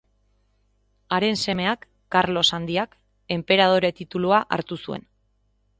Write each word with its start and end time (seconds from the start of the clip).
Haren 1.17 1.37
semeak, 1.43 1.85
Karlos 2.17 2.45
Handiak, 2.59 2.99
enperadore 3.39 3.95
titulua 4.03 4.45
hartu 4.57 4.85
zuen. 4.89 5.11